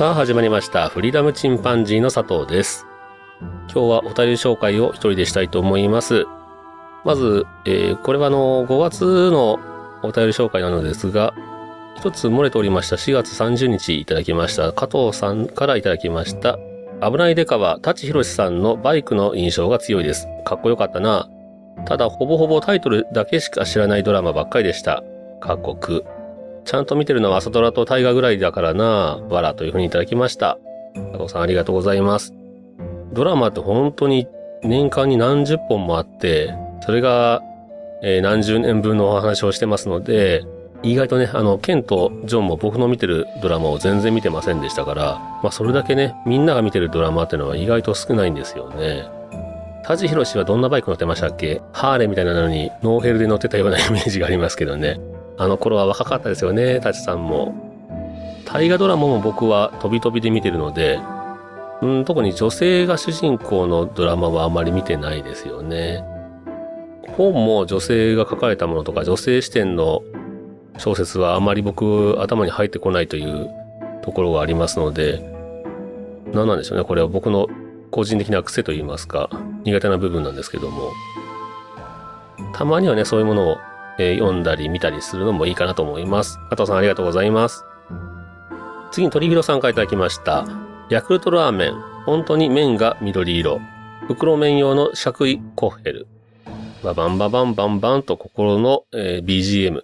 [0.00, 0.88] さあ始まりました。
[0.88, 2.86] フリーダムチンパンジーの佐藤です。
[3.38, 6.24] 今日はお便り紹介を一人でしたいと思います。
[7.04, 9.60] まず、えー、これはあの5月の
[10.02, 11.34] お便り紹介なのですが
[11.98, 12.96] 一つ漏れておりました。
[12.96, 14.72] 4月30日いただきました。
[14.72, 16.58] 加藤さんからいただきました。
[17.02, 20.26] 危ないデカは舘ひろしさんのバイクの印象が強いです。
[20.46, 21.28] かっこよかったな。
[21.84, 25.04] ただほぼほぼタイトルだけしか知らないドラマばっかりでした。
[25.40, 26.06] 過酷。
[26.70, 30.56] ちゃんと見てるのは朝ドラと大河ぐらいだからな、わらというふうにいただきました。
[30.94, 32.32] 加藤さんありがとうございます。
[33.12, 34.28] ドラマって本当に
[34.62, 36.54] 年間に何十本もあって、
[36.86, 37.42] それが、
[38.04, 40.44] えー、何十年分のお話をしてますので、
[40.84, 49.08] 意外とね、あの、ケンとジョンも僕の見てるドラマを全然見てませんでしたから、まあそれだけね、みんなが見てるドラマっていうのは意外と少ないんですよね。
[49.82, 51.62] 舘ひろしはどんなバイク乗ってましたっけ？
[51.72, 55.00] ハーレーみたいなのにノーヘルで乗ってたようなイメージがありますけどね。
[55.40, 57.54] あの頃は若かったですよね、舘さんも。
[58.44, 61.00] 大河ドラマも僕は飛び飛びで見てるので、
[61.80, 66.04] うん、特に女性が主人公のドラマはあまり見てないですよね。
[67.16, 70.02] 本も女性が書かれたものとか女性視点の
[70.76, 73.48] 小説はあまり僕頭に入ってこないという
[74.02, 75.24] ところがありますので、
[76.34, 76.84] 何なんでしょうね。
[76.84, 77.46] これは僕の
[77.90, 79.30] 個人的な癖といいますか、
[79.64, 80.90] 苦手な部分なんですけども。
[82.52, 83.56] たまにはね、そういうものを
[84.00, 86.38] えー、読んだり見たりするのもいいかなと思います。
[86.48, 87.66] 加藤さんありがとうございます。
[88.92, 90.46] 次に鳥広さんからいただきました。
[90.88, 91.74] ヤクルトラーメン。
[92.06, 93.60] 本当に麺が緑色。
[94.08, 96.08] 袋麺用の四角いコッヘル。
[96.82, 99.82] ババンババンバンバンと心の、えー、BGM。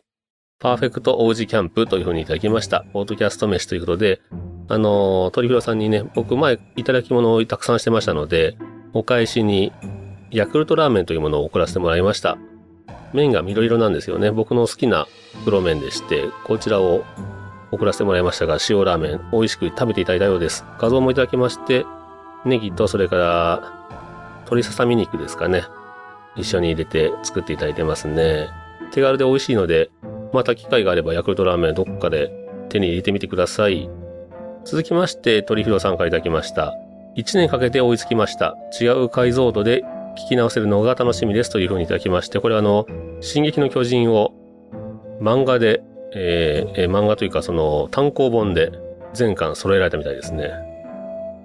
[0.58, 2.86] パーフェクト王子キャンプというふうにいただきました。
[2.94, 4.22] ポートキャスト飯ということで、
[4.68, 8.56] あのー、鳥広さんにね、僕前いただき物をたくさんしてましたので、
[8.94, 9.72] お返しに
[10.30, 12.38] ヤクルトラーメンというものを送らせてもらいました。
[13.16, 14.30] 麺が緑色なんですよね。
[14.30, 15.08] 僕の好きな
[15.40, 17.04] 袋麺でして、こちらを
[17.72, 20.64] 送らせてもらいましたが、塩ラーメン美味しく食べていただいたようです。
[20.78, 21.84] 画像もいただきまして、
[22.44, 23.72] ネギとそれから
[24.44, 25.64] 鶏ささみ肉ですかね。
[26.36, 28.48] 一緒に入れて作っていただいてますね。
[28.92, 29.90] 手軽で美味しいので、
[30.32, 32.30] また機会があればヤクルトラーメンどっかで
[32.68, 33.90] 手に入れてみてください。
[34.64, 36.74] 続きまして、鳥広さんからいただきました。
[37.16, 38.56] 1年かけて追いつきました。
[38.78, 39.84] 違う解像度で
[40.16, 42.86] 聞き直せるのが楽しみですというふうにいただきまして、これはあの、
[43.20, 44.32] 進撃の巨人を
[45.20, 45.82] 漫画で、
[46.14, 48.72] えー、えー、漫画というかその単行本で
[49.12, 50.50] 全巻揃えられたみたいですね。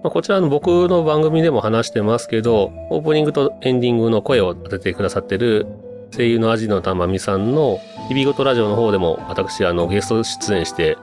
[0.03, 5.67] まあ、こちらの僕の番組でも話してますけど、オープニングとエンディングの声を当ててくださってる
[6.15, 10.97] 声優のアジノタマミさんの日々ごとラジオの方でも私あのゲスト出演して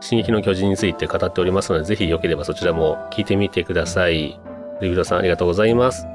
[0.00, 4.38] 進撃の巨人について語っておりますので、ぜひよければそちらも聞いてみてください。
[4.80, 6.06] ルビドさんありがとうございます。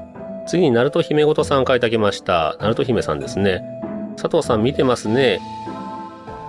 [0.46, 2.56] 次に、ナルト姫ごとさんからいただきました。
[2.60, 3.62] ナルト姫さんですね。
[4.16, 5.40] 佐藤さん見てますね。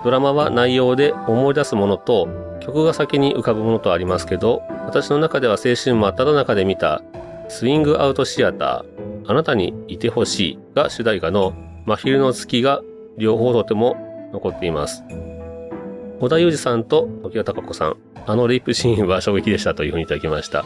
[0.04, 2.28] ドラマは内容で思い出すものと
[2.60, 7.02] 曲が先に浮かぶものとありますけど、私の中では青春真っ只中で見た
[7.48, 11.54] スイングアウトシアター、あなたにいてほしいが主題歌の
[11.86, 12.82] 真昼の月が
[13.16, 13.96] 両方とても
[14.32, 15.04] 残っています。
[16.20, 20.64] 小田裕二さんと時矢孝子さん、あのレイプシーンは衝撃でしたというふうにいただきました。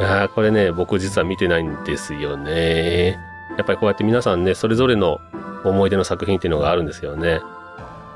[0.00, 3.18] ああこれね、僕実は見てないんですよね。
[3.56, 5.20] やっぱりこうやって皆さんね、それぞれの
[5.64, 7.40] 思い出の作品っていうのがあるんですよね。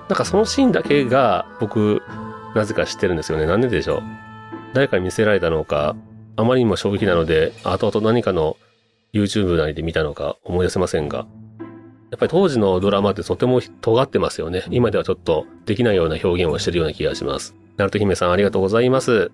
[0.08, 2.02] なんかそのシーンだけが僕、
[2.54, 3.46] なぜか知ってるんですよね。
[3.46, 4.02] なんででしょう。
[4.72, 5.96] 誰かに見せられたのか、
[6.36, 8.56] あまりにも衝撃なので、後々何かの
[9.12, 11.26] YouTube なりで見たのか思い出せませんが。
[12.10, 14.64] やっぱり当時のドラマってとても尖ってますよね。
[14.70, 17.54] 今ではちょっとできないような表現をしてるような気がします。
[17.76, 19.30] ナルト姫さんありがとうございます。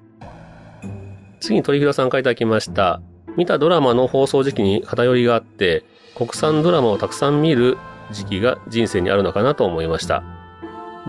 [1.43, 3.03] 次に鳥広さんからいただきました。
[3.37, 5.85] 見たドラマの放送時期に偏りがあって、
[6.15, 7.77] 国産ドラマをたくさん見る
[8.13, 10.23] 時期が人生にあるのかなと思いました。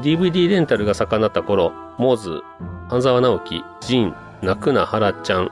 [0.02, 2.42] DVD レンタルが盛んなった頃、モーズ、
[2.90, 5.52] 半沢直樹、ジン、泣くなハちゃん、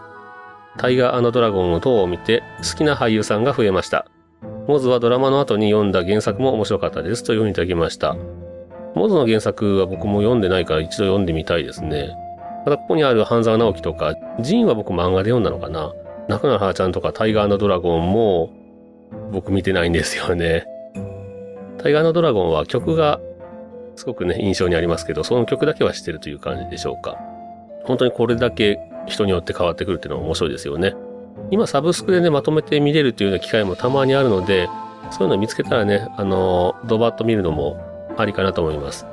[0.77, 4.07] タイガードラゴンの等を見て好きな俳優さんが増えました。
[4.67, 8.15] モズはドラマの後に読んだ原作も面白かったですというふうにいただきました。
[8.95, 12.15] モズの原作は僕も読んでないから一度読んでみたいですね。
[12.65, 15.93] またここにある半沢直樹とか、ジンは僕漫画で読んだのかな。
[16.27, 18.51] 泣くなはちゃんとかタイガードラゴンも
[19.31, 20.67] 僕見てないんですよね。
[21.79, 23.19] タイガードラゴンは曲が
[23.95, 27.17] すごくね、印象にありますけど、その曲だけは知ってるという感じでしょうか。
[27.83, 30.95] 本当にこれだけ人によって変わってくるっていうのは面白いですよね。
[31.49, 34.69] 今サブスクでね、まとめて見れるっていうような機会もたまにあるので、
[35.09, 37.77] そういうのを見つけたらね、あの、ドバッと見るのも
[38.17, 39.05] ありかなと思います。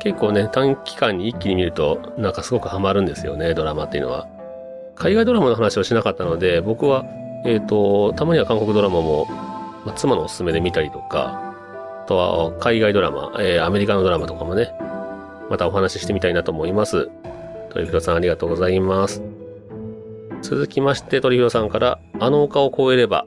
[0.00, 4.26] 結構ね、短期間に一気に見ると、なんかすごくハマるんですよね、ドラマっていうのは。
[4.94, 7.04] 海外ドラマの話をしなかったので、僕は、
[7.44, 9.26] えっ、ー、と、たまには韓国ドラマも、
[9.84, 11.54] ま、妻のおすすめで見たりとか、
[12.04, 14.72] あとは海外ドラマ、えー、アメリカのドラマとかもね、
[15.50, 17.08] またお話ししてみたいなと思います。
[17.70, 19.22] 鳥広さんありがとうございます。
[20.42, 23.26] 続きまして、鳥広さんから、あの丘を越えれば、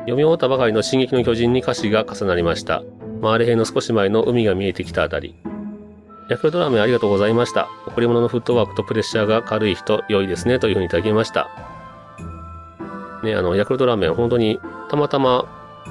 [0.00, 2.82] 読み終わったばかりの進撃の巨人に歌詞が重なりました。
[3.22, 5.34] 回れ編の少し前の海が見えてきたあたり。
[6.28, 7.68] ヤクルトラーメンありがとうございました。
[7.86, 11.50] 贈り物のフットワークとプレッシャーが軽い人、良いですね、というふうにいただきました。
[13.22, 15.44] ね、あの、ヤクルトラーメン、本当に、たまたま、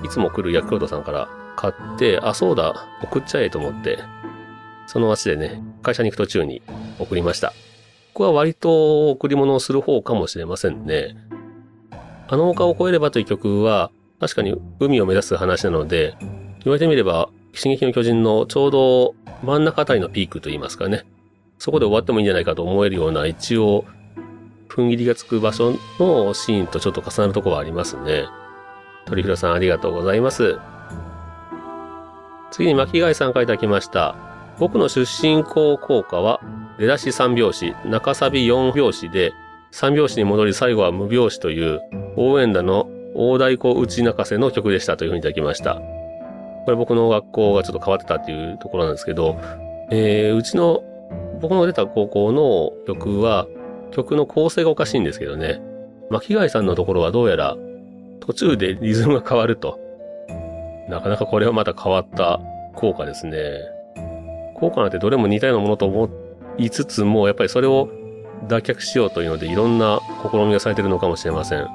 [0.03, 3.99] いつも来るヤクルトさんから買って、あ、そうだ、送っちゃえと思って、
[4.87, 6.63] その足でね、会社に行く途中に
[6.97, 7.49] 送りました。
[8.13, 11.15] ここは割と贈り物をする方かもしれませんね。
[12.27, 16.15] あの丘を越えればという曲は、確かに海を目指す話なので、
[16.63, 21.03] 言われてみれば、進撃の巨人のちょうど真ん中あたりのピークといいますかね。
[21.59, 23.85] そこで終わってもいいんじゃないかと思えるような、一応、
[24.69, 28.25] 踏ん切りがつく場所のシーンとちょっと重なるところはありますね。
[29.05, 30.57] 鳥広さんありがとうございます。
[32.51, 34.15] 次に巻貝さんからいただきました。
[34.59, 36.39] 僕の出身校校歌は
[36.79, 39.33] 出だし3拍子、中サビ4拍子で、
[39.71, 41.81] 3拍子に戻り最後は無拍子という
[42.15, 45.81] 応援団の大太鼓打ち泣かせの曲でしたというふうにいただきました。
[46.65, 49.39] これ僕の学校がちょっと変わってたっていうところなんですけど、
[49.91, 50.83] えー、うちの、
[51.41, 53.47] 僕の出た高校の曲は、
[53.91, 55.61] 曲の構成がおかしいんですけどね、
[56.09, 57.57] 巻貝さんのところはどうやら
[58.25, 59.79] 途中でリズムが変わると。
[60.87, 62.39] なかなかこれはまた変わった
[62.75, 63.37] 効果ですね。
[64.55, 66.09] 効果なんてどれも似たようなものと思
[66.57, 67.89] いつつも、やっぱりそれを
[68.47, 69.99] 脱却しようというのでいろんな
[70.31, 71.67] 試みがされてるのかもしれません。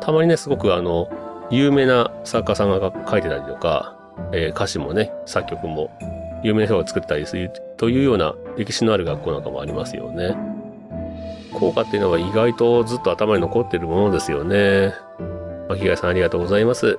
[0.00, 1.08] たまにね、すごくあの、
[1.50, 3.96] 有名な作家さんが書いてたりとか、
[4.32, 5.90] えー、歌詞もね、作曲も
[6.42, 10.36] 有名な人が作ったりするというような歴史のある学校なんかもありますよね。
[11.52, 14.94] 効果っていうのは意外とずっと頭に残ってるものですよね。
[15.68, 16.98] 巻貝さんありがとうございます。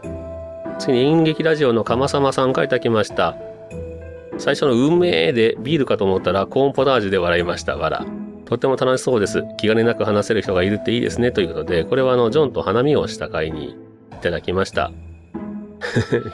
[0.79, 3.35] 次に演劇ラジオの鎌様さんからいただきました。
[4.37, 7.77] 最初の運命でビールかと思ったらコーンポタージュで笑いました。
[7.77, 8.05] わら。
[8.45, 9.43] とっても楽しそうです。
[9.57, 11.31] 気兼ねなく話せる人がいるっていいですね。
[11.31, 13.75] ということで、これはあの、ジョンと花見をした回に
[14.19, 14.91] ただきました。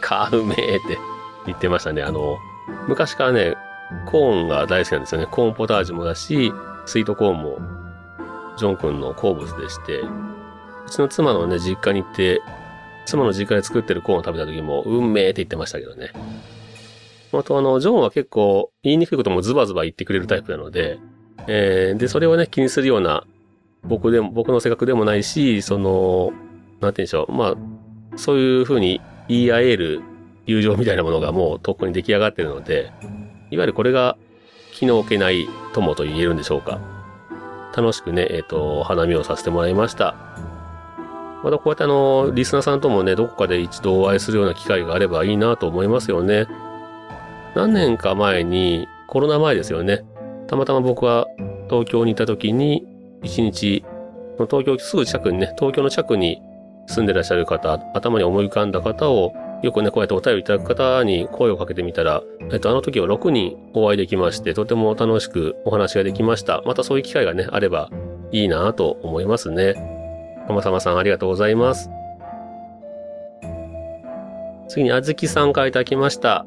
[0.01, 0.97] カーメーって
[1.45, 2.01] 言ってましたね。
[2.01, 2.37] あの、
[2.87, 3.55] 昔からね、
[4.07, 5.27] コーンが大好きなんですよね。
[5.29, 6.51] コーンポタージュもだし、
[6.85, 7.59] スイートコーンも、
[8.57, 12.41] ジョン君の好物でして、うちの妻のね、実家に行って、
[13.05, 16.11] 妻の実家で作ってるコーンを食べた時も、運命って言ってましたけどね。
[17.33, 20.99] あとあの、ジョンは結構言いにくいこともズバズバ言ってくれるタイプなので、
[21.47, 23.25] えー、で、それをね、気にするような、
[23.83, 26.41] 僕でも、僕の性格でもないし、その、なんて
[26.79, 27.31] 言うんでしょう。
[27.31, 27.55] まあ、
[28.15, 30.01] そういう風に言い合える
[30.45, 32.91] 友情みたいなものがもうとっくに出来上がってるので、
[33.51, 34.17] いわゆるこれが
[34.73, 36.79] 気の置けない友と言えるんでしょうか。
[37.75, 40.15] 楽しくね、えっ、ー、と、花見をさせてもらいました。
[41.43, 46.47] またこうやってあの、リスナーさんともね、どこかで一度お会いするような機会があればいいなと思いますよね。
[47.55, 50.03] 何年か前に、コロナ前ですよね。
[50.47, 51.27] たまたま僕は
[51.69, 52.85] 東京にいた時に、
[53.23, 53.83] 一日、
[54.49, 56.41] 東京すぐ近くにね、東京の近くに
[56.87, 66.61] 住んでらっしゃる方、頭に思い浮かんだ方を、よくね、こうやってお便りいただく方に声をかけてみたら、えっと、あの時は6人お会いできまして、とても楽しくお話ができました。
[66.65, 67.89] またそういう機会がね、あれば
[68.31, 69.73] いいなと思いますね。
[70.47, 71.89] 浜様さんありがとうございます。
[74.67, 76.45] 次に、あずきさんからいただきました。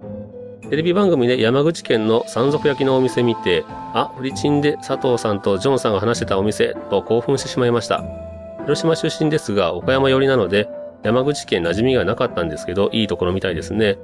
[0.71, 3.65] テレビ番組で山口県の山賊焼きのお店見て、
[3.95, 8.28] あ、フリチンで佐藤さんとジョンさんが話してたお店と興奮してしまいました。
[8.69, 10.69] 広島出身ですが、岡山寄りなので、
[11.03, 13.97] 山口県馴染みがなかったんですけど、いいところみたいですね。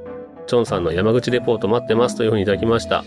[0.46, 3.04] チョンさんの山口レポート待ってますというふうにいただきました。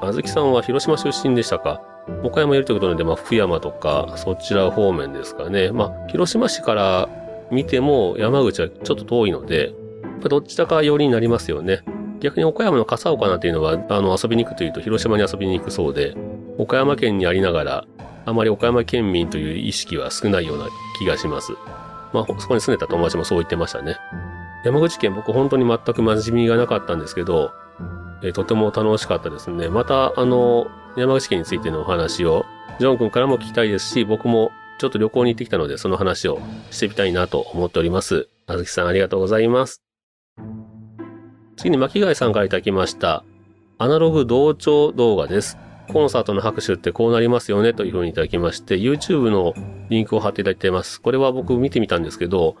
[0.00, 1.82] あずきさんは広島出身でしたか？
[2.24, 5.70] 岡山寄りということで、まあ、福山とか、そちら方面ですかね。
[5.72, 7.10] まあ、広島市から
[7.50, 9.74] 見ても山口はちょっと遠いので、
[10.26, 11.82] どっちだか寄りになりますよね。
[12.20, 16.16] 逆に岡山の笠岡なんていうのは、あの、遊びに行くというと広島に遊びに行くそうで、
[16.56, 17.84] 岡山県にありながら、
[18.24, 21.52] あまり岡山県民という意識は少ないような気がします。
[22.12, 23.96] まあ、そこに住んでた友達もそう言ってましたね。
[24.64, 27.52] 山口県僕本当に全く馴染みがなかったんですけど、
[28.22, 29.68] え、とても楽しかったですね。
[29.68, 32.44] また、あの、山口県についてのお話を、
[32.78, 38.28] ジョン君からも聞きたいですし、僕もちょっと旅行に行ってきたので、その話をしてみたいなと思っております。
[38.46, 39.82] あずきさんありがとうございます。
[41.56, 43.24] 次に巻貝さんから頂きました。
[43.78, 45.58] アナログ同調動画です。
[45.88, 49.54] コンサートの拍手ってこうなりますよねというふうにいただきまして、YouTube の
[49.88, 51.00] リンクを貼っていただいています。
[51.00, 52.56] これは僕見てみたんですけど、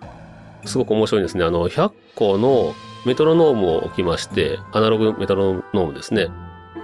[0.64, 1.44] すごく面白いですね。
[1.44, 2.74] あの、100個の
[3.04, 6.28] メトロノームを置きまして、アナログメトロノームですね。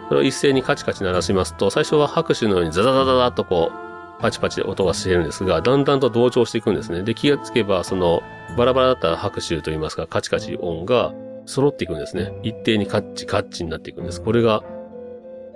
[0.08, 7.02] それを一斉にカチカチ鳴らしますと、最初は拍手のようにザザザザザッとこう、パチパチ音がしてるんですが、だんだんと同調していくんですね。
[7.02, 8.22] で、気がつけば、その、
[8.56, 11.12] バラバラだった拍手といいますか、カチカチ音が
[11.46, 12.32] 揃っていくんですね。
[12.42, 14.20] 一定にカッチカッチになっていくんです。
[14.20, 14.64] これが、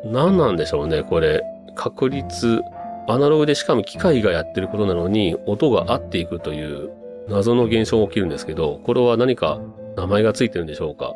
[0.05, 1.43] 何なんでしょうね、これ。
[1.75, 2.61] 確率、
[3.09, 6.91] アナログでしかも機械がやってることなのに、音が合っていくという
[7.29, 9.61] 謎の現象が起きるんですけど、これは何か
[9.97, 11.15] 名前がついてるんでしょうか？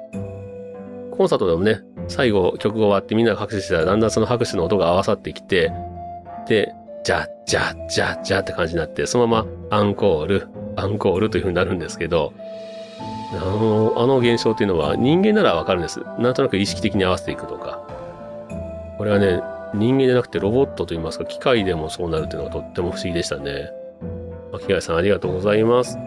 [1.16, 5.72] コンサートでもね、最後曲が終わってみんなが拍手したら、だんだんその拍手の音が合わさってきて、
[6.48, 6.72] で、
[7.04, 12.32] じゃ、じゃ、じゃ、じゃって感じになって、そのままアンコール、アンコールという風になるんですけど、
[13.32, 16.00] あの、あの現象っていうのは人間ならわかるんです。
[16.18, 17.75] なんとなく意識的に合わせていくとか。
[18.98, 19.42] これはね、
[19.74, 23.70] 人間じゃなくてロボットといいますか、機械でもそうなるっていうのがとっても不思議でしたね。
[24.52, 25.98] 巻貝さんありがとうございます。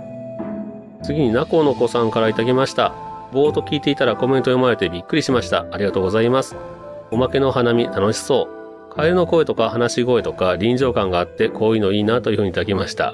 [1.03, 2.93] 次に、なこの子さんからいただきました。
[3.31, 5.65] ぼーっと聞いていたらコメント読まれてびっくりしました。
[5.71, 6.55] ありがとうございます。
[7.11, 8.47] おまけの花見楽しそ
[8.91, 8.95] う。
[8.95, 13.13] カエルの声とか話し声とか臨場感があってこういうのいいなというふうにいただきました。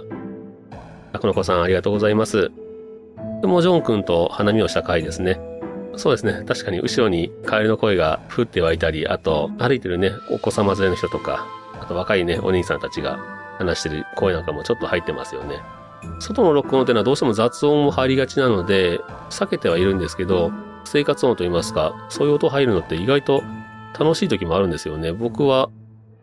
[1.12, 2.50] なこの子さんありがとうございます。
[3.42, 5.40] でもジョン君と花見をした回ですね。
[5.98, 6.44] そうですね。
[6.48, 11.48] 確かに後ろにカエルの声が降って湧いたり、あと歩いてるね、お子様連れの人とか、
[11.80, 13.20] あと若いね、お兄さんたちが
[13.58, 15.62] 話してる声なんかもちょっと入ってますよね。
[16.20, 19.00] 外の録音っていうのはどうしても雑音も入りがちなので、
[19.30, 20.52] 避けてはいるんですけど、
[20.86, 23.44] 生活音といいますか、そういう音入るのって意外と
[23.98, 25.14] 楽しい時もあるんですよね。
[25.14, 25.70] 僕は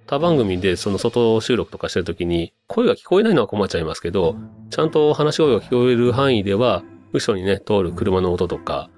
[0.06, 4.36] 他番組でその外収録とかしてる時に、声が聞こえないのは困っちゃいますけど、
[4.70, 8.88] ちゃんと話し声が聞こえる範囲では、後ろにね、通る車の音とか、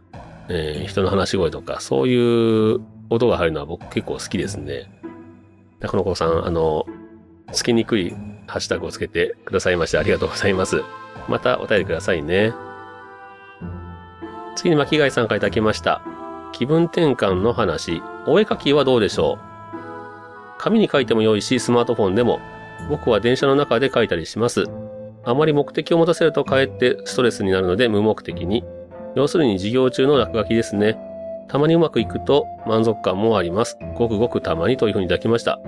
[0.48, 4.90] えー、人の話し声とか、そういう音が入るのは僕結構好きですね。
[5.80, 6.86] 中野子さん、あの、
[7.52, 8.10] つけにくい
[8.46, 10.82] ハッシュタグをつけてくださいましてありがとうございます。
[11.28, 12.52] またお便りくださいね。
[14.56, 16.02] 次に巻貝さんからいただきました。
[16.52, 18.02] 気分転換の話。
[18.26, 20.58] お絵かきはどうでしょう？
[20.58, 22.40] 紙に書いても良いし、スマートフォンでも。
[22.88, 24.64] 僕は電車の中で書いたりします。
[25.24, 28.64] あまり目的を持たせるとかえってストレスになるので無目的に。
[29.14, 30.98] 要するに授業中の落書きですね。
[31.48, 33.78] たまにうまくいくと満足感もあります。
[33.96, 35.60] ごくごくたまにというふうにいただきました。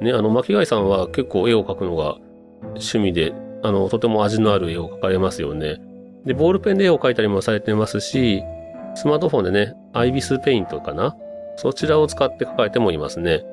[0.00, 2.16] ね、あの、巻貝さんは結構絵を描くのが
[2.60, 3.32] 趣味で、
[3.62, 5.80] あの、とても味のある絵を描かれますよね。
[6.26, 8.42] で、ボールペンで絵を描いたりもされてますし、
[8.94, 11.16] スマートフォンでね、アイビスペイントかな？
[11.56, 13.44] そちらを使って描かれてもいますね。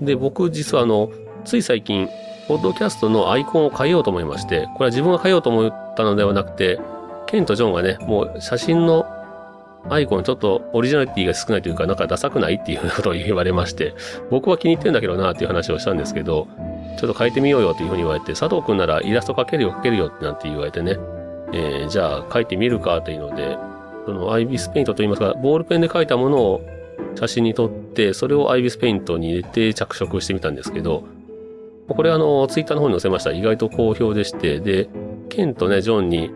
[0.00, 1.10] で、僕実はあの、
[1.44, 2.08] つい最近、
[2.48, 6.80] ポッドキャストのアイコンを変えようと思いまして、これは自分が変えようと思ったのではなくて、
[7.32, 9.06] ケンとジョンがね、もう写真の
[9.88, 13.94] アイコンちょっとオリジナリティが少ないというか、なんかダサくないっていうことを言われまして、
[14.30, 16.46] 僕は気に入ってんだけどなっていう話をしたんですけど、
[17.00, 20.98] ちょっと変えてみようよっていうふうに言われて、佐藤くんならイラスト描けるよ描けるよってなんて言われてね、
[21.54, 23.56] えー、じゃあ描いてみるかというので、
[24.04, 26.60] そのアイビスペイントといいますか、ボールペンで描いたものを
[27.14, 31.04] 写真に撮って、それをアイビスペイントに入れて着色してみたんですけど、
[31.88, 33.32] これあの、ツイッターの方に載せました。
[33.32, 34.88] 意外と好評でして、で、
[35.28, 36.30] ケンとね、ジョンに、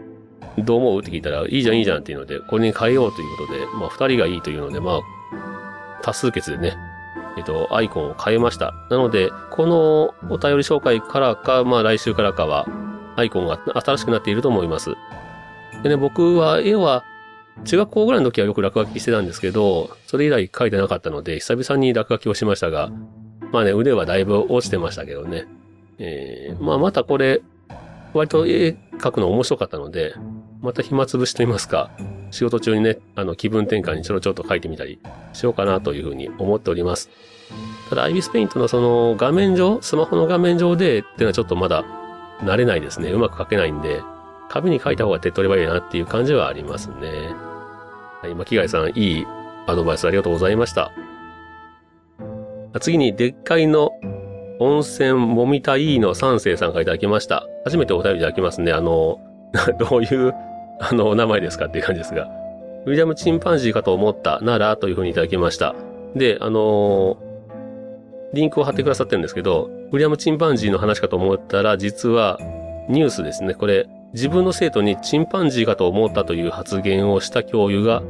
[0.58, 1.00] どう思う？
[1.00, 5.00] って聞いたら、いいじゃんいいじゃんっていうので、これに変えようということで、まあ二人がいいというので、まあ、
[6.02, 6.76] 多数決でね、
[7.36, 8.75] えっと、アイコンを変えました。
[8.90, 12.66] なので、このお便り紹介からか、まあ来週からかは、
[13.16, 14.90] アイコンが新しくなっていると思います。
[15.82, 17.04] でね、僕は絵は、
[17.64, 22.90] 中学校ぐらいの時はよく落書きしてたんですけど、それ以来書いてなかったので、久々に落書きをしましたが、
[23.52, 25.46] まあね、腕はだいぶ落ちてましたけどね。
[25.98, 27.40] えー、まあまたこれ、
[28.16, 30.14] 割と絵描くの面白かったので、
[30.61, 31.90] また暇つぶしと言いますか、
[32.30, 34.99] 仕事中にね、あの気分転換にちょろちょろと書いてみたり
[35.32, 37.11] しようかなというふうに思っております。
[37.88, 41.85] ただ、アイビスペイントのその画面上、スマホの画面上でっていうのはちょっとまだ
[42.40, 43.11] 慣れないですね。
[43.11, 44.02] うまく書けないんで、
[44.49, 46.94] 紙に書いた方が手っ取り早いなっていう感じはありますね。
[48.23, 49.26] はい、巻貝さん、いい
[49.66, 50.92] アドバイスありがとうございました。
[52.80, 53.92] 次に、でっかいの
[54.58, 57.46] 温泉もみたいの三世さんからいただきました。
[57.64, 58.72] 初めてお便りいただきますね。
[58.72, 59.20] あの、
[59.78, 60.34] どういう、
[60.80, 62.28] あの、お名前ですかっていう感じですが。
[62.86, 65.75] ウィリアムチンパンジーかと思ったならというふうにいただきました。
[66.14, 67.18] で、あの
[68.32, 72.38] リンクを貼ってくださってるんですけど、ウィリアムチンパンジーの話かと思ったら、実は
[72.88, 73.54] ニュースですね。
[73.54, 78.02] これ、自分の生徒にチンパンジーかと思ったという発言をした教諭が、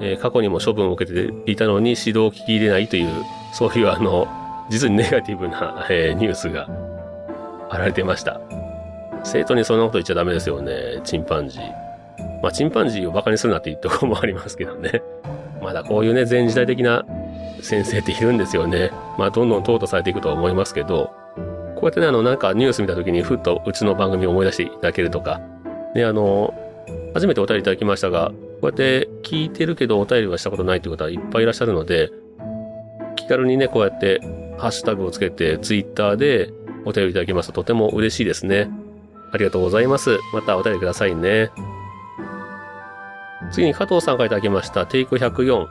[0.00, 3.08] えー、過去にも処分を受けていたのに指導を聞き入れないという、
[3.52, 4.28] そういうあの、
[4.70, 6.68] 実にネガティブな、えー、ニュースが
[7.68, 8.40] 貼られてました。
[9.24, 11.62] 生徒にそんなこと言っちゃダメですよね、チンパンジー。
[12.42, 15.02] まあ、チンパンジーをバカにするなっていうところもありますけどね。
[15.62, 17.04] まだこういうね、前時代的な
[17.60, 18.90] 先生っているんですよね。
[19.18, 21.10] まあ、どんどん淘汰されていくとは思いますけど、
[21.74, 25.40] こうやってね、あの、なんかニュース見た時にふっとうちの番組を思い出していただけるとか、
[25.94, 26.54] で、あの、
[27.14, 32.10] 初めてお便りいただきましたが、こうやって聞いてるけどお便りはしたことないという方はいっぱいいらっしゃるので、
[33.16, 34.20] 気軽にね、こうやって
[34.58, 36.52] ハッシュタグをつけてツイッターで
[36.84, 38.70] お便りいただきますととても嬉しいですね。
[39.32, 40.18] ありがとうございます。
[40.32, 41.50] またお便りくださいね。
[43.52, 44.86] 次に加藤さんからいただきました。
[44.86, 45.66] テイク104。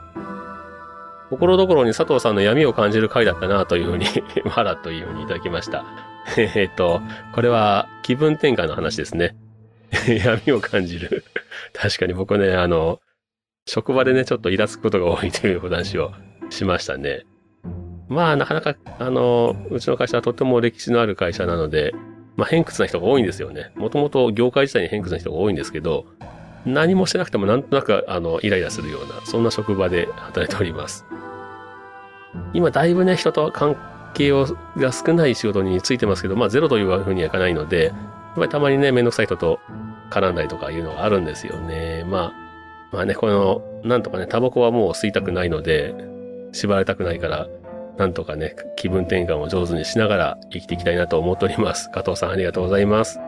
[1.30, 4.06] 心どころに佐藤さんの闇を感じる回だったなというふうに
[4.56, 5.84] まだというふうにいただきました。
[6.36, 7.00] えっと、
[7.34, 9.36] これは気分転換の話ですね。
[10.06, 11.24] 闇を感じる
[11.72, 13.00] 確かに僕ね、あの、
[13.66, 16.12] 職場でね、ちょっとイラつくことが多いというお話を
[16.50, 17.24] しましたね。
[18.08, 21.94] まあ、なかなか、あの、うちの会社はとても歴史のある会社なので、
[22.36, 23.72] まあ、偏屈な人が多いんですよね。
[23.74, 26.06] もともと業界自体に偏屈な人が多いんですけど、
[26.64, 31.04] 何もしなくてもなんとなく、あの、イライラするような、そんな職場で働いております。
[32.52, 33.76] 今、だいぶね、人と関
[34.14, 34.46] 係を
[34.76, 37.94] が少ない仕事についてますけど、まあ、ゼロというふうにはいかないので、やっ
[38.36, 39.60] ぱりたまにね、めんどくさい人と
[40.10, 42.04] 絡んだりとかいうのがあるんですよね。
[42.08, 42.32] まあ、
[42.92, 45.94] まあね、この、なんとかね、タバコはもう吸いたくないので、
[46.52, 47.48] 縛られたくないから、
[47.98, 51.90] なんとかね、気分転換を上手にしながら生きていきたいなと思っております。
[51.90, 53.20] 加藤さんありがとうございます。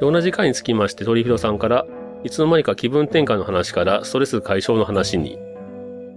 [0.00, 1.86] 同じ回につきまして、鳥広さんから、
[2.24, 5.38] いつの間にか気分転換の話からストレス解消の話に、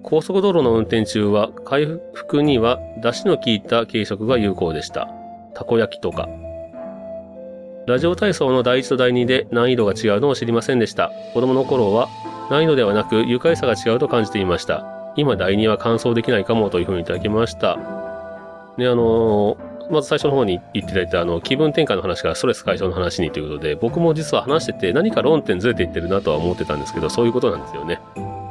[0.01, 5.09] 高速道路の運転中は回復には出汁の効いた軽食が有効でした。
[5.53, 6.29] たこ焼きとか。
[7.87, 11.11] ラジオ体操の第1と第2で難易度が違うのを知りませんでした。
[11.33, 12.07] 子供の頃は
[12.49, 14.96] 難易度ではなく愉快さが違うと感じていました。
[15.17, 17.77] 今第2は完走できないかもというふうにいただきました。
[18.77, 19.57] で、あの、
[19.89, 27.99] まず最初の方に言っていただいたあの気分転換の話からストレス解消の話にということで、僕も実は話してて何か論点ずれていってるなとは思ってたんですけど、そういうことなんですよね。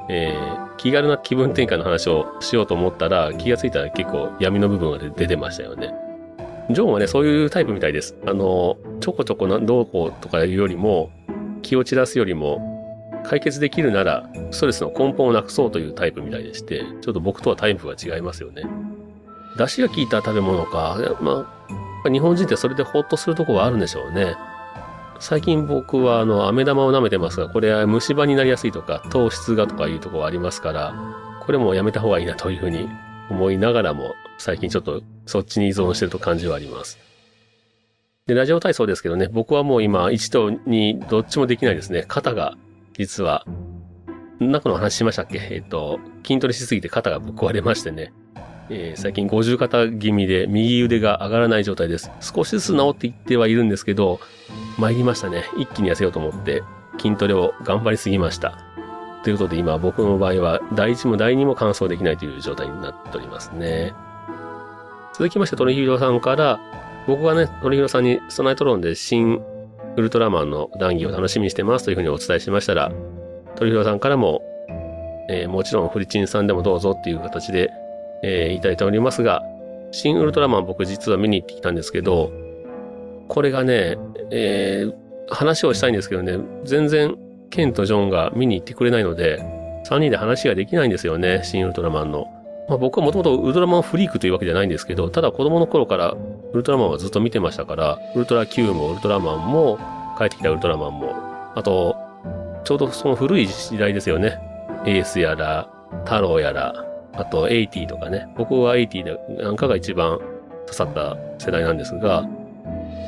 [0.09, 5.95] えー、気軽な気分転換の話をしようと思ったら、気がついたら結構闇の部分が出てましたよね。
[6.71, 8.17] ジョンはね、そういうタイプみたいです。
[8.27, 11.11] あの、ちょこちょこなどうこうとかいうよりも、
[11.63, 12.76] 気を散らすよりも、
[13.29, 18.65] 解決できるなら、ストレスの根本をなくそうというタイプみたいでして、ちょっと僕とはタイプが違いますよね。
[19.57, 20.97] 出汁が効いた食べ物か。
[21.21, 21.47] ま
[22.05, 24.37] あ、日本人ってそれでほっとするとこはあるんでしょうね。
[25.19, 30.95] 最近僕はあの、飴玉を舐めてますが、これは虫歯になりやすいとか、糖質がとかいうところありますから、
[31.41, 32.89] これもやめた方がいいなというふうに
[33.31, 36.99] 思いながらも、最近ちょっとそっちに依存してると感じはあります。
[38.27, 42.05] で、ラジオ体操ですけどね、僕はもう今1と2どっちもできないですね。
[42.07, 42.57] 肩が
[42.99, 43.45] 実は、
[44.41, 45.39] 中の話しましたっけ？
[45.51, 48.13] えっ、と、筋トレしすぎて肩がぶっ壊れましてね。
[48.69, 52.11] えー、最近50肩気味で右腕が上がらない状態です。
[52.21, 54.19] 少しずつ治っていってはいるんですけど、
[54.79, 55.45] 参りましたね。
[55.57, 56.63] 一気に痩せようと思って
[56.99, 58.59] 筋トレを頑張りすぎました。
[59.23, 63.93] ということで今僕の場合は第1も第2も完走できないという状態になっておりますね。
[65.15, 66.61] 続きまして鳥広さんから、
[67.07, 69.41] 僕はね、鳥広さんにストナイトロンで新
[69.97, 72.93] ウルトラマンの談義を楽しみにしてますというふうにお伝えしましたら、
[73.57, 74.43] 鳥広さんからも、
[75.29, 77.71] えー、もちろんフリチンさんでもどうぞっていう形で
[78.23, 79.43] えー、いただいておりますが、
[79.93, 82.33] 新ウルトラマン僕実は見に行ってきたんですけど、
[83.29, 83.97] これがね、
[84.31, 84.95] えー、
[85.29, 87.17] 話をしたいんですけどね、全然
[87.51, 89.43] ケンとジョンが見に行ってくれないので、
[89.89, 92.27] 3人で話ができないんですよね、新ウルトラマンの。
[92.69, 99.79] まあ、僕はもともとウルトラマンフリークというわけじゃないんですけど、ただ子供の頃からウルトラマンはずっと見てましたから、ウルトラ Q もウルトラマンも、
[100.19, 101.15] 帰ってきたウルトラマンも、
[101.55, 101.97] あと、
[102.65, 104.39] ちょうどその古い時代ですよね。
[104.85, 105.69] エースやら、
[106.05, 108.29] 太郎やら、あと80とかね。
[108.37, 110.19] 僕は80でなんかが一番
[110.67, 112.27] 刺さった世代なんですが、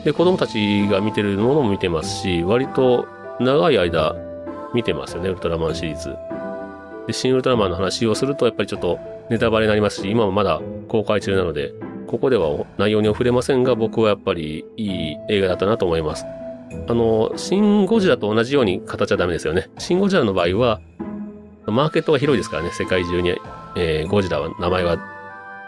[0.04, 3.06] で、子供たちが見てるものも見てますし、割と
[3.40, 4.14] 長い間
[4.74, 6.16] 見てますよね、ウルトラマンシリーズ。
[7.06, 8.98] で、新ウルトラマンの話をすると、やっぱりちょっと
[9.30, 11.72] ネタバレになりますし、今もまだ公開中なので、
[12.06, 16.24] ここでは内容に触れませんが、僕はやっぱりいい映画だったなと思います。
[16.88, 19.68] あの、シン・ゴジラと同じように語っちゃダメですよね。
[19.78, 20.80] シン・ゴジラの場合は、
[21.66, 23.34] マーケットが広いですからね、世界中に
[23.76, 24.98] えー、ゴジラは名前は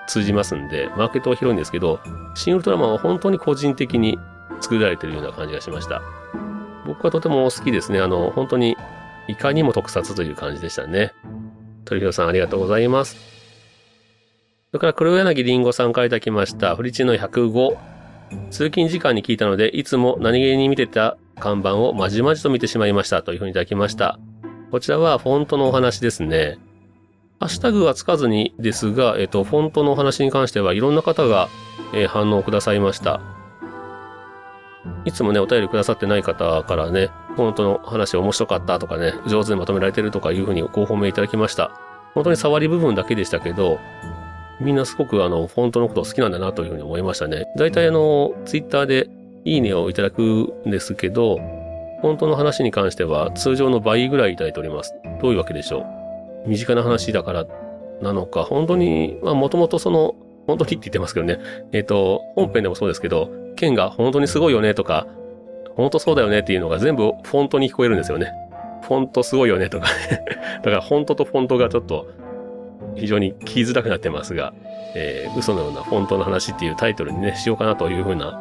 [0.08, 2.00] 通じますんで、マーケットは広いんですけど、
[2.34, 4.18] シン・ウルトラマンは本当に個人的に
[4.60, 6.02] 作られてるような感じがしました。
[6.86, 8.00] 僕はとても好きですね。
[8.00, 8.76] あの、本当に
[9.28, 11.12] いかにも特撮という感じでしたね。
[11.84, 13.29] 鳥広さんありがとうございます。
[14.70, 16.76] それから黒柳りんごさんからいただきました。
[16.76, 17.76] フリチの105。
[18.50, 24.20] 通勤時間に聞いたので、いつも何気に見てた看板をまじまじと見てしまいましたというふうにいただきました。
[24.70, 26.59] こちらはフォントのお話ですね。
[27.40, 31.48] ハッシュタグはつかずにですが、えっと、フォントのお話に関してはいろんな方が、
[31.92, 33.20] えー、反応をくださいました。
[35.04, 41.72] いつもね、お便りくださってない方からね、フォントの話面白かったとかね、上手にまとめられてるとかいうふうにご褒めいただきました。
[42.14, 43.80] 本当に触り部分だけでしたけど、
[44.60, 47.46] みんなすごくあの、フォントのこと好きなんだなというふうに思いましたね。
[47.56, 49.08] 大体あの、ツイッターで
[49.44, 50.22] いいねをいただく
[50.66, 51.36] んですけど、
[52.02, 54.94] フォントの話に関しては通常の倍ぐらいいただいております。
[55.20, 55.80] どういうわけでしょ
[56.46, 56.48] う？
[56.48, 57.46] 身近な話だから
[58.00, 60.14] なのか、本当に、まあもともとその、
[60.46, 61.38] 本当にって言ってますけどね、
[61.72, 65.06] えっ、ー、と、本編でもそうですけど、剣が本当にすごいよねとか、
[65.76, 68.32] 本当そうだよねっていうのが全部フォントに聞こえるんですよね。
[68.82, 70.24] フォントすごいよねとかね
[70.64, 72.08] だからフォントとフォントがちょっと
[72.96, 74.53] 非常に聞きづらくなってますが、
[74.94, 78.38] えー、嘘のようなフォントの話っていうタイトルにね、しようかなというふうな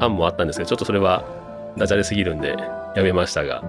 [0.00, 1.24] 案もあったんですけど、ちょっとそれは
[1.76, 2.56] ダジャレすぎるんで
[2.96, 3.62] やめましたが、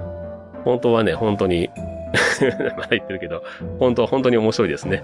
[0.63, 1.69] 本当はね、本当に
[2.77, 3.43] まだ言ってるけど、
[3.79, 5.03] 本当は本当に面白いですね。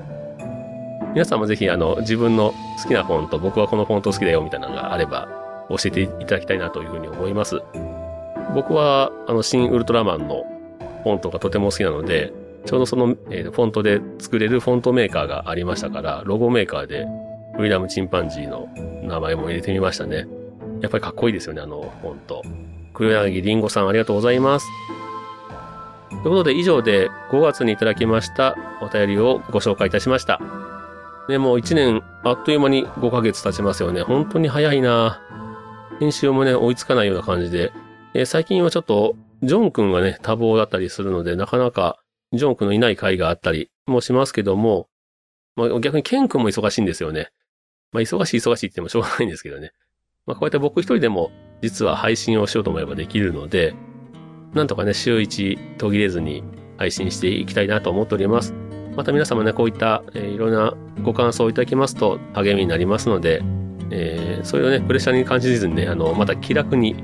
[1.13, 5.27] 皆さんもぜひあの自分の好きなフォント、僕はこのフォント好きだよみたいなのがあれば
[5.69, 7.61] 教えていただきたいなというふうに思います。
[8.53, 10.43] 僕はあの新ウルトラマンの
[11.03, 12.31] フォントがとても好きなので、
[12.65, 17.07] ちょうどその、えー、フォントで作れるフォントメーカーがありましたから、ロゴメーカーで
[17.55, 18.69] フリーダムチンパンジーの
[19.03, 20.27] 名前も入れてみましたね。
[20.81, 22.41] やっぱりかっこいいですよね、あのフォント。
[22.93, 24.67] 黒柳りんごさんありがとうございます。
[26.09, 30.39] ということで以上で5月にいただきましたお便りをご紹介いたしました。
[31.29, 34.01] ね、もう1年あっという間に5ヶ月経ちますよね。
[34.01, 35.21] 本当に早いな
[35.99, 37.71] 編集もね、追いつかないような感じで。
[38.13, 41.99] えー、最近はちょっと、ジョン君がね、多忙だったりするので、なかなか、
[42.33, 44.87] ジョン君のいない回があったりもしますけども、
[45.55, 47.29] まあ、逆にケン君も忙しいんですよね。
[47.91, 49.71] まあ、忙しい忙しいって言ってもしょうがないんですけどね。
[50.25, 53.73] まあ、こうやって僕一人でも、実は配信をしようと思えばできるので、
[54.53, 56.43] なんとかね、週一途切れずに
[56.77, 58.53] 配信していきたいなと思っております。
[58.95, 63.41] また皆様ね、こういった、えー、いろんなご感想をいただきますと励みになりますので、
[63.91, 66.95] えー、それをね、プレッシャーに感じずにね、あの、また気楽に、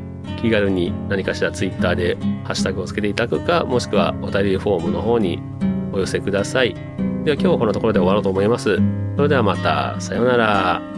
[0.42, 5.42] 気軽に何かしらツイッターでハッシュタグをつけていただくか、もしくはお便りフォームの方に
[5.92, 6.74] お寄せください。
[7.24, 8.78] では今日はこのところで終わろうと思います。
[9.16, 10.95] それではまた、さようなら。